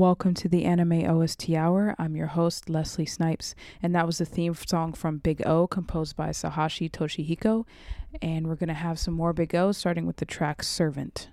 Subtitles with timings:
[0.00, 1.94] Welcome to the Anime OST Hour.
[1.98, 6.16] I'm your host, Leslie Snipes, and that was the theme song from Big O, composed
[6.16, 7.66] by Sahashi Toshihiko.
[8.22, 11.28] And we're going to have some more Big O, starting with the track Servant.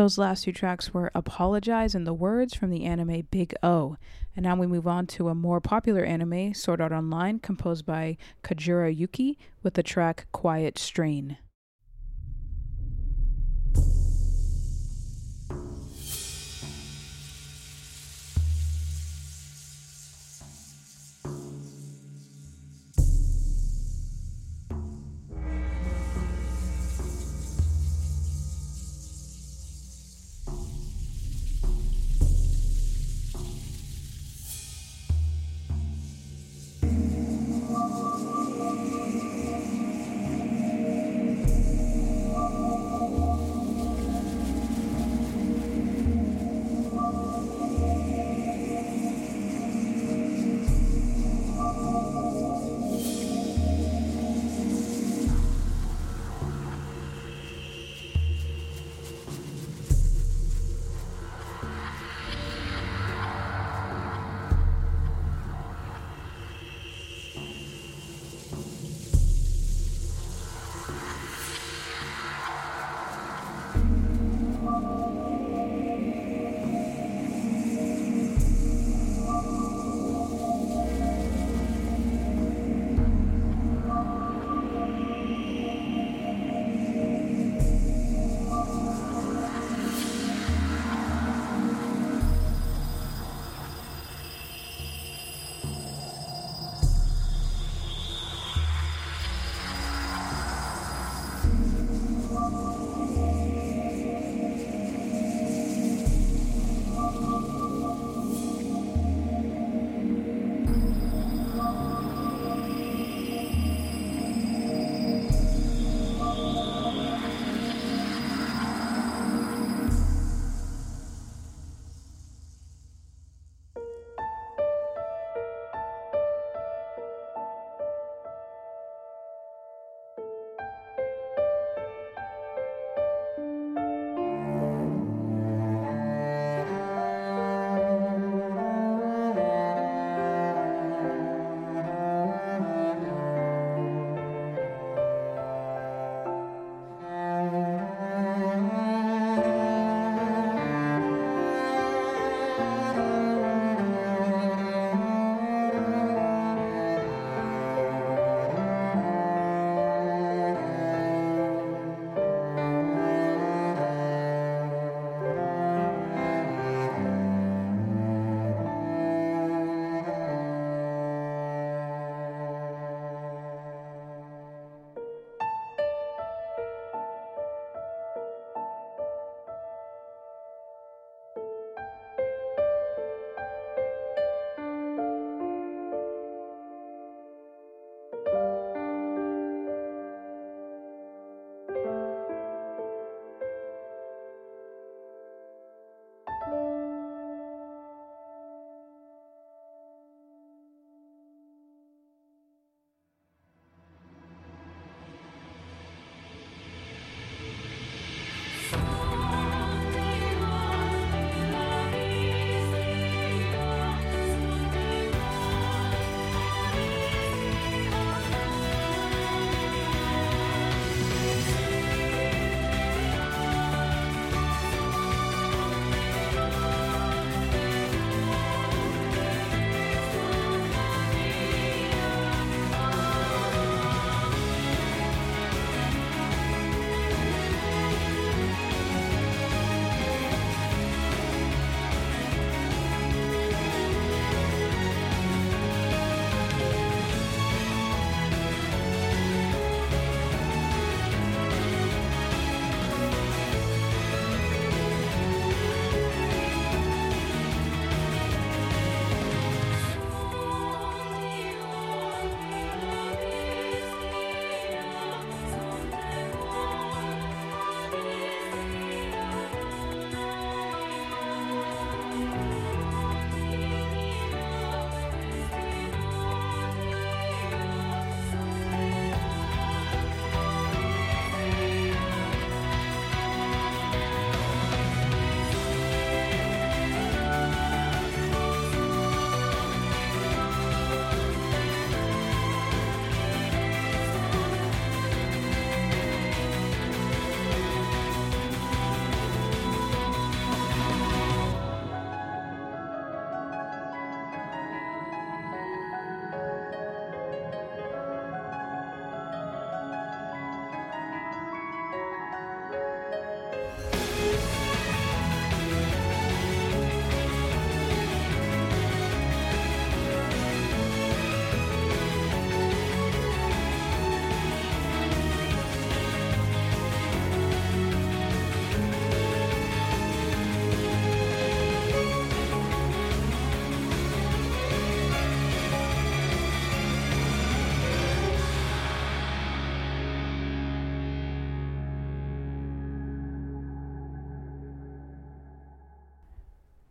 [0.00, 3.98] Those last two tracks were Apologize and the Words from the anime Big O.
[4.34, 8.16] And now we move on to a more popular anime, Sword Art Online, composed by
[8.42, 11.36] Kajiura Yuki with the track Quiet Strain.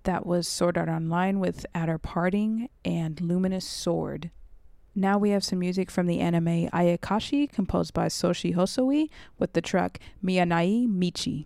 [0.10, 4.32] That was Sword Art Online with At Our Parting and Luminous Sword.
[4.96, 9.62] Now we have some music from the anime Ayakashi, composed by Soshi Hosoe, with the
[9.62, 11.46] track Miyanai Michi.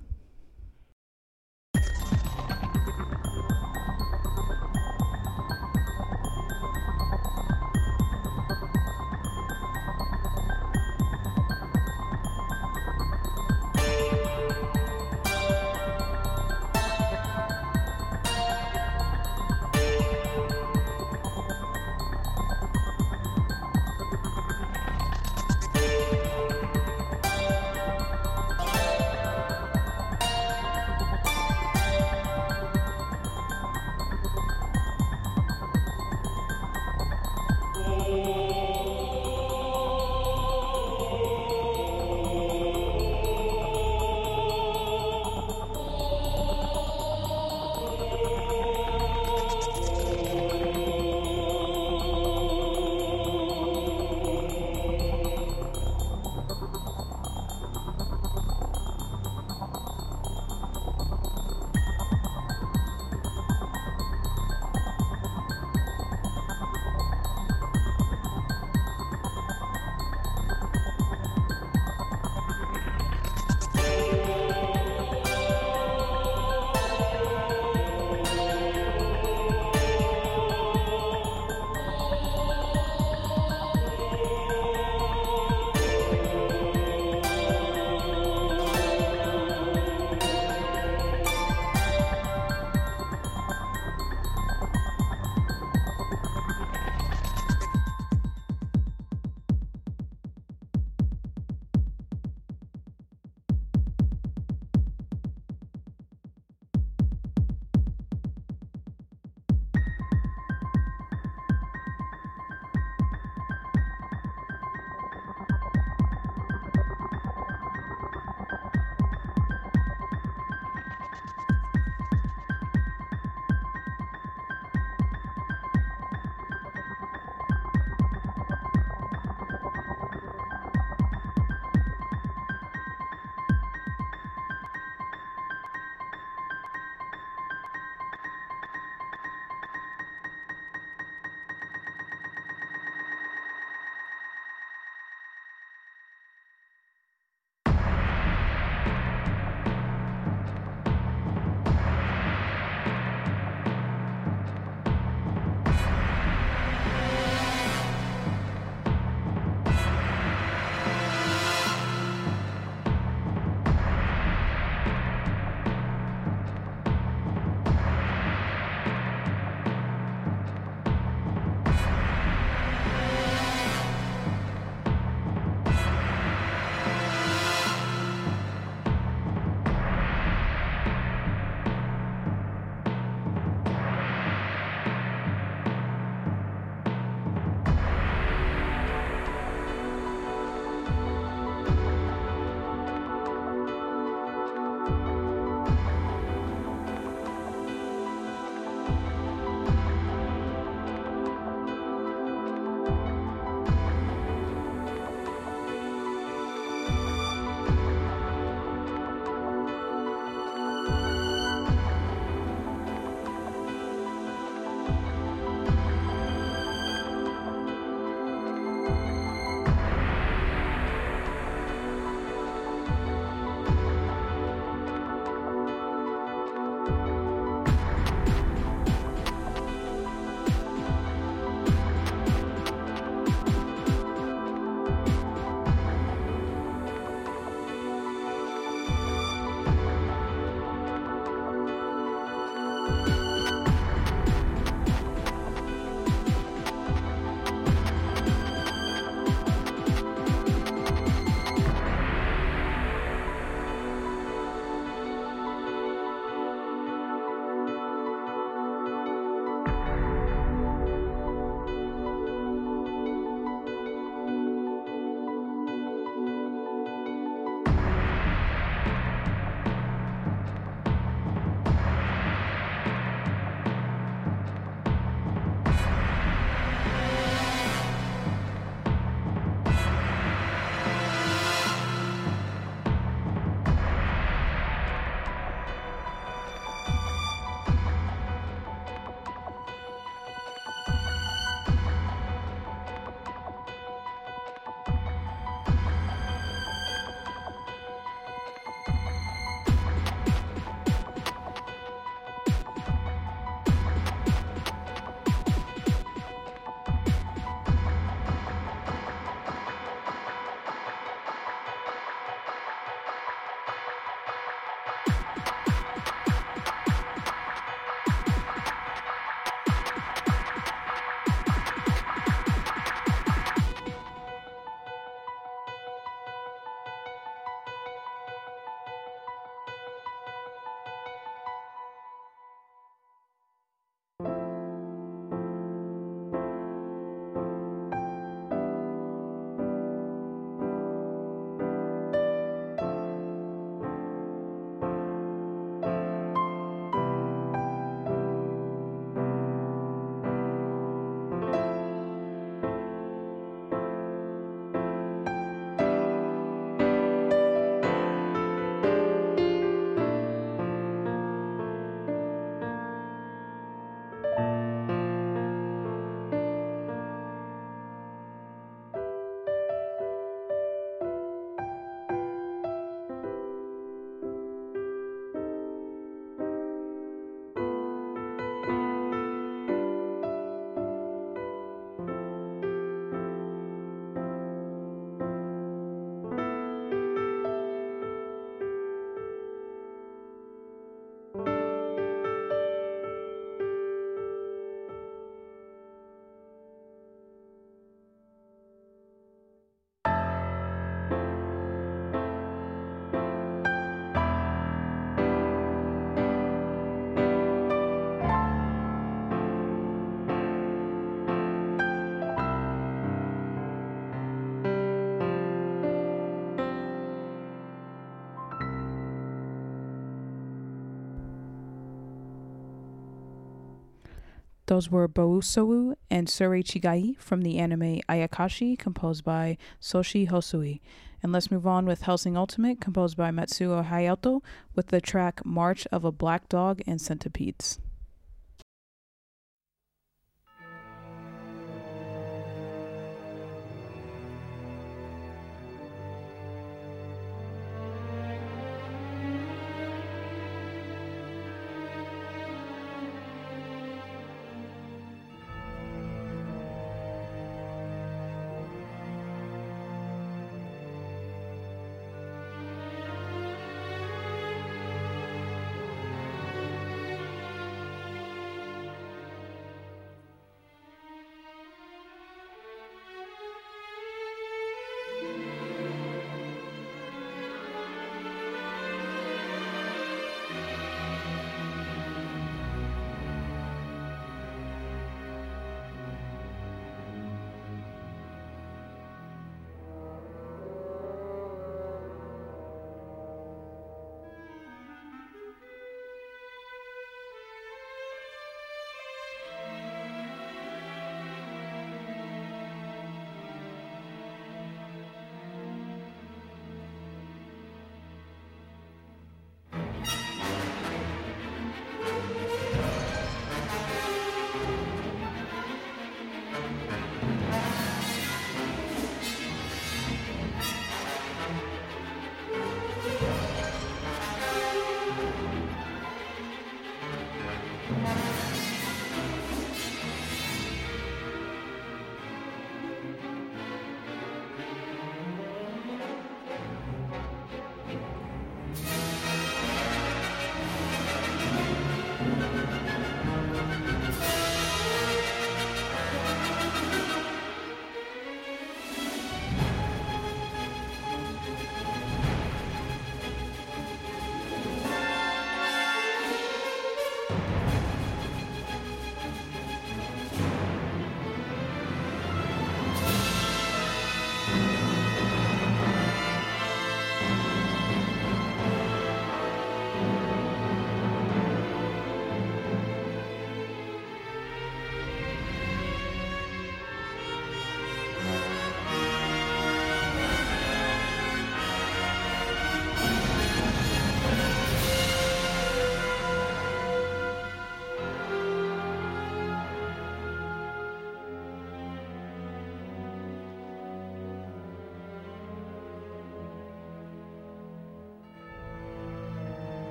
[424.73, 430.79] Those were Bousou and Sure Chigai from the anime Ayakashi, composed by Soshi Hosoe.
[431.21, 434.41] And let's move on with Hellsing Ultimate, composed by Matsuo Hayato,
[434.73, 437.77] with the track March of a Black Dog and Centipedes.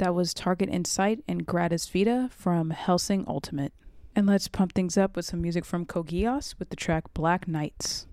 [0.00, 3.74] That was Target Insight and Gratis Vita from Hellsing Ultimate.
[4.16, 7.46] And let's pump things up with some music from Code Geass with the track Black
[7.46, 8.06] Knights.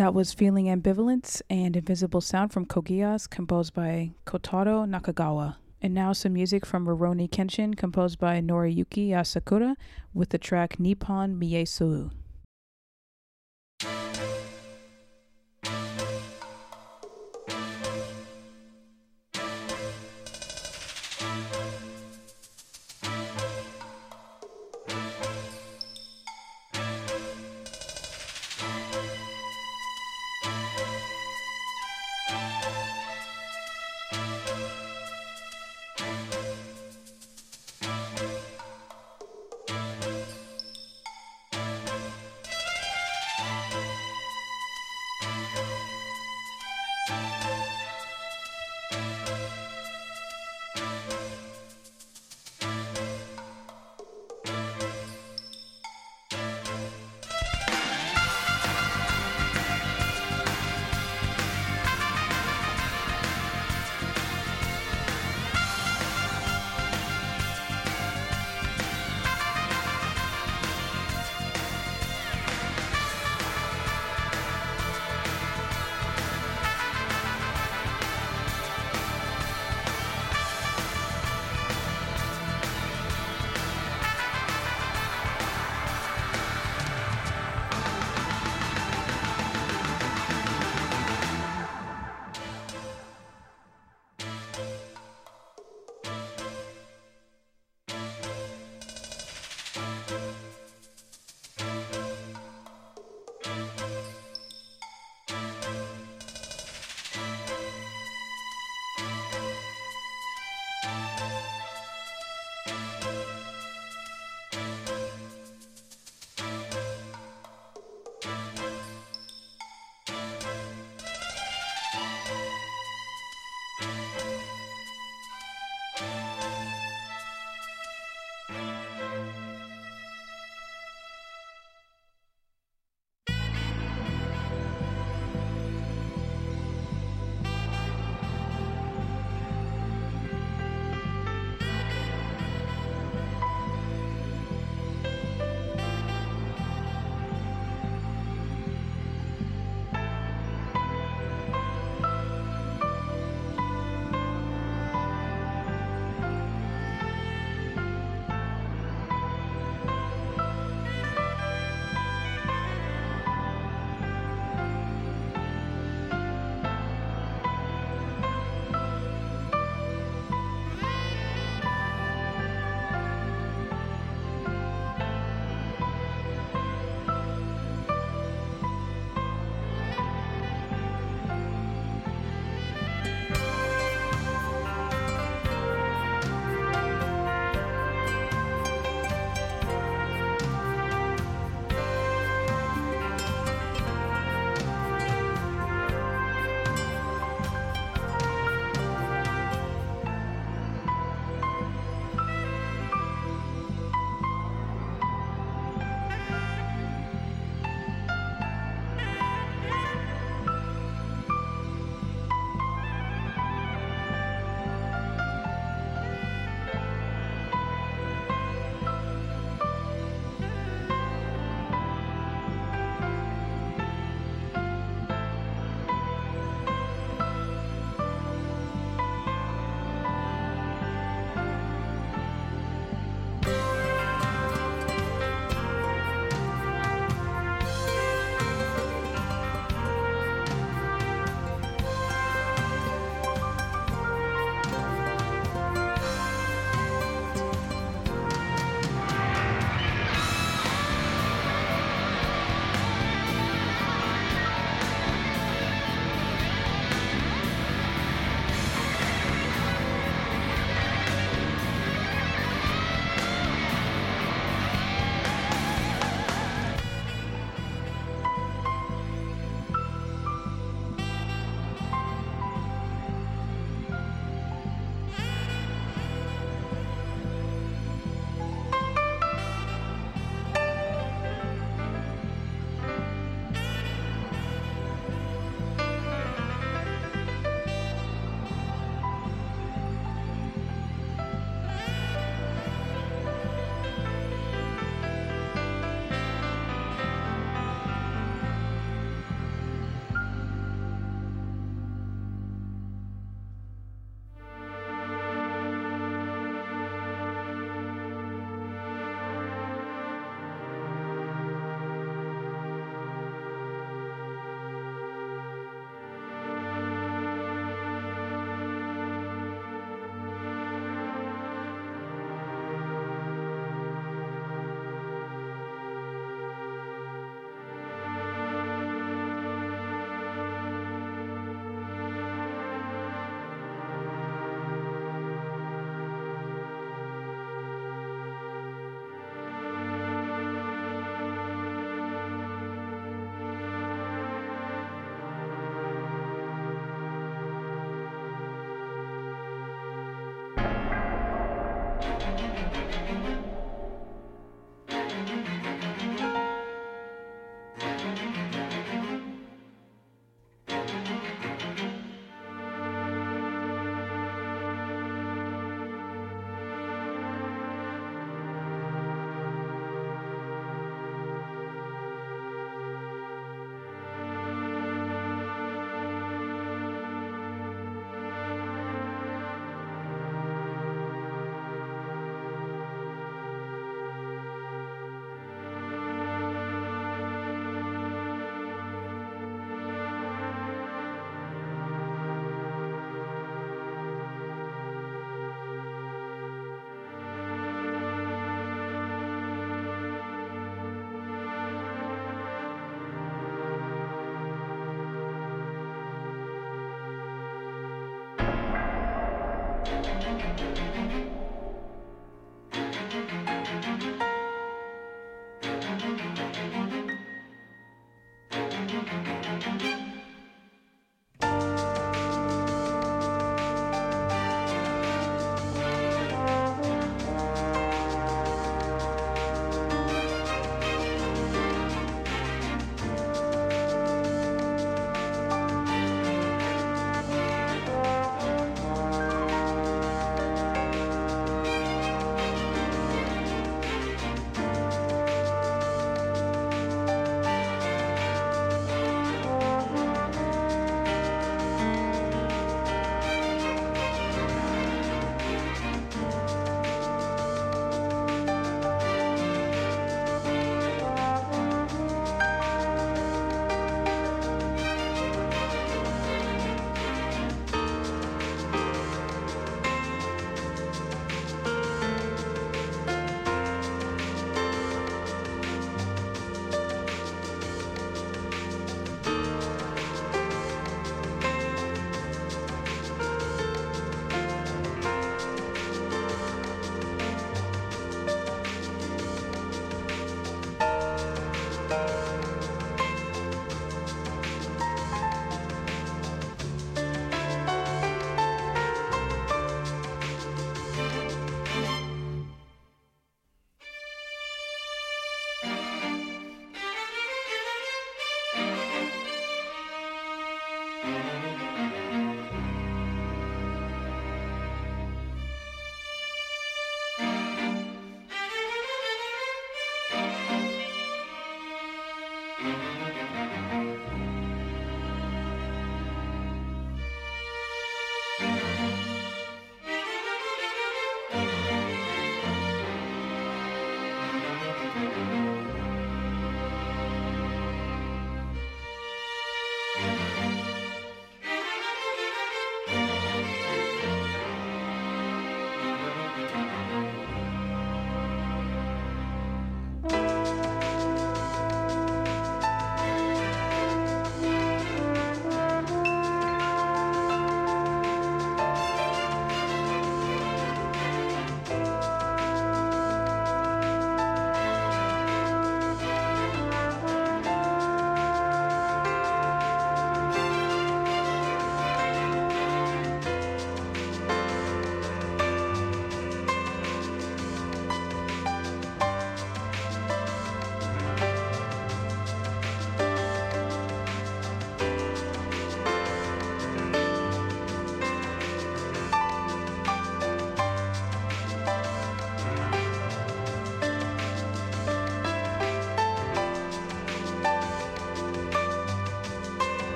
[0.00, 5.56] That was Feeling Ambivalence and Invisible Sound from Code Geass, composed by Kotaro Nakagawa.
[5.82, 9.74] And now some music from Rurouni Kenshin, composed by Noriyuki Asakura,
[10.14, 12.12] with the track Nippon Miesou.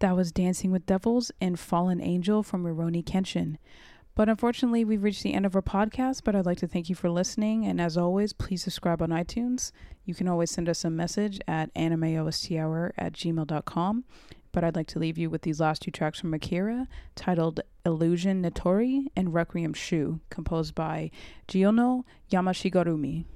[0.00, 3.56] That was Dancing with Devils and Fallen Angel from Rurouni Kenshin.
[4.14, 6.22] But unfortunately, we've reached the end of our podcast.
[6.24, 7.64] But I'd like to thank you for listening.
[7.64, 9.72] And as always, please subscribe on iTunes.
[10.04, 14.04] You can always send us a message at animeosthour at gmail.com.
[14.52, 18.42] But I'd like to leave you with these last two tracks from Akira titled Illusion
[18.42, 21.10] Nitori and Requiem Shu, composed by
[21.46, 23.26] Geinoh Yamashirogumi.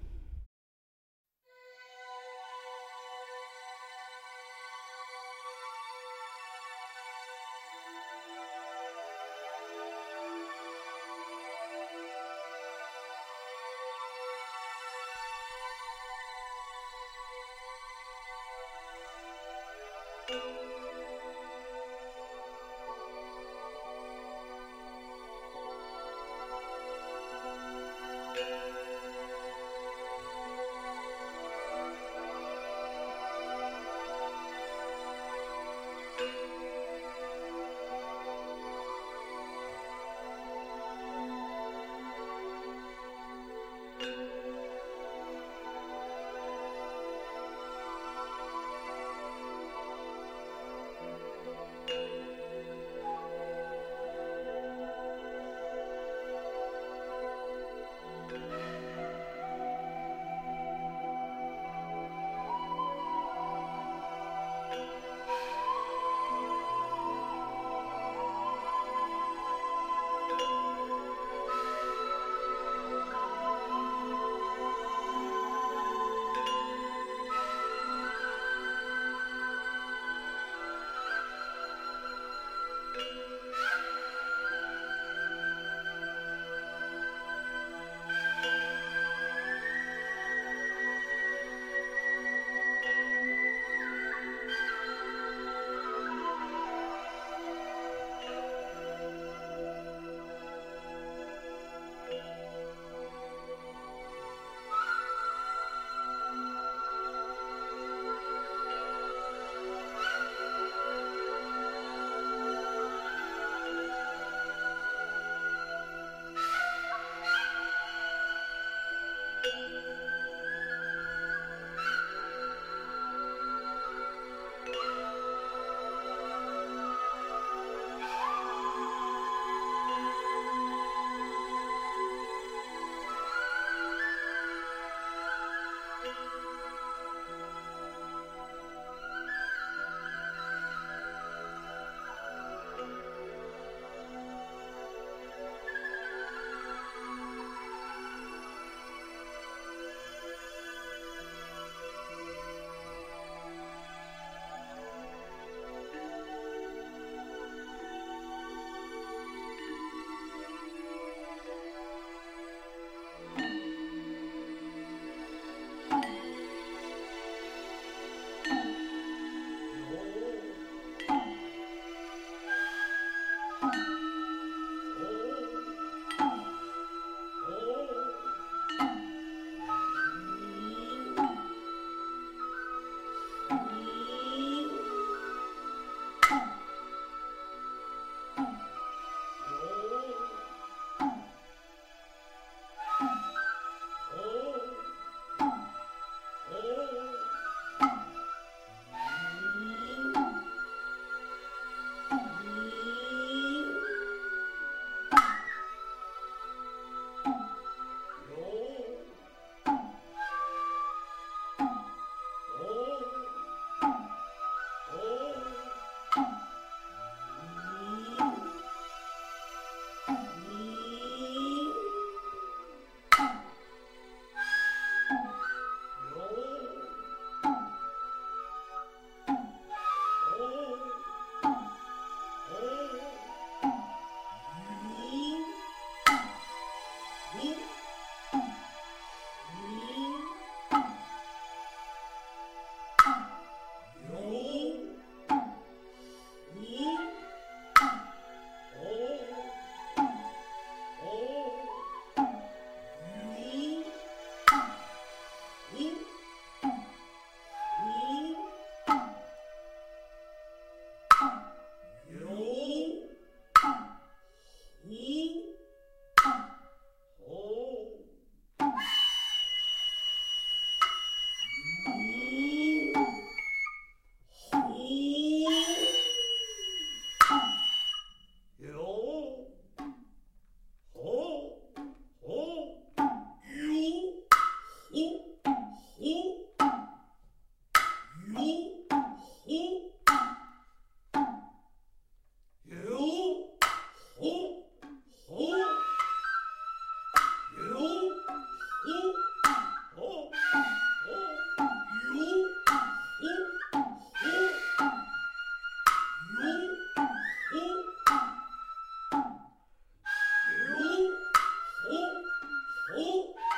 [313.01, 313.50] お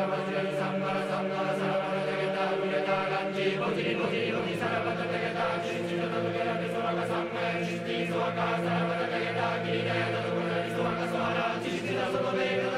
[0.00, 12.69] ジサンバラサンバラサラバラテゲタウレタガンチボジリボジリボニサラバタテゲタキシチュタトゲラビソワカサンメチシテソワカサラバタゲタキリダヤタトコナリソワカソワラチシティダソトベイ